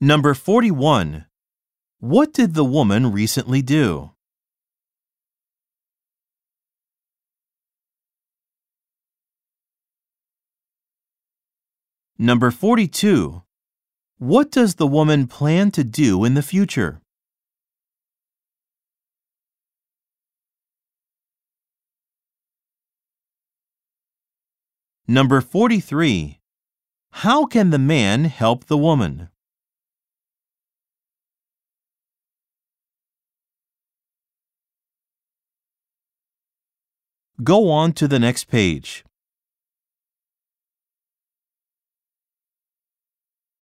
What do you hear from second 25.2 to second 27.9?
43. How can the